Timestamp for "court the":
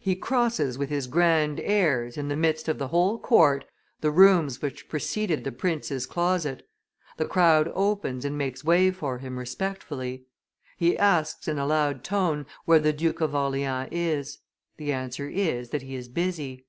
3.16-4.10